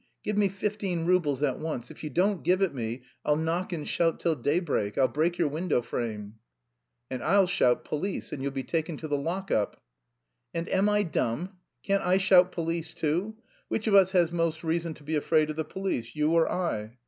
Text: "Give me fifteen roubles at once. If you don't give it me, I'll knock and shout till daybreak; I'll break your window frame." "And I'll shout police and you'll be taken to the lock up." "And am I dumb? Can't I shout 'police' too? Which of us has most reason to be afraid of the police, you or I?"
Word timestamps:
"Give 0.23 0.35
me 0.35 0.49
fifteen 0.49 1.05
roubles 1.05 1.43
at 1.43 1.59
once. 1.59 1.91
If 1.91 2.03
you 2.03 2.09
don't 2.09 2.41
give 2.41 2.63
it 2.63 2.73
me, 2.73 3.03
I'll 3.23 3.35
knock 3.35 3.71
and 3.71 3.87
shout 3.87 4.19
till 4.19 4.33
daybreak; 4.33 4.97
I'll 4.97 5.07
break 5.07 5.37
your 5.37 5.47
window 5.47 5.83
frame." 5.83 6.39
"And 7.11 7.21
I'll 7.21 7.45
shout 7.45 7.85
police 7.85 8.33
and 8.33 8.41
you'll 8.41 8.51
be 8.51 8.63
taken 8.63 8.97
to 8.97 9.07
the 9.07 9.15
lock 9.19 9.51
up." 9.51 9.79
"And 10.55 10.67
am 10.69 10.89
I 10.89 11.03
dumb? 11.03 11.51
Can't 11.83 12.01
I 12.03 12.17
shout 12.17 12.51
'police' 12.51 12.95
too? 12.95 13.35
Which 13.67 13.85
of 13.85 13.93
us 13.93 14.13
has 14.13 14.31
most 14.31 14.63
reason 14.63 14.95
to 14.95 15.03
be 15.03 15.15
afraid 15.15 15.51
of 15.51 15.55
the 15.55 15.63
police, 15.65 16.15
you 16.15 16.31
or 16.31 16.51
I?" 16.51 16.97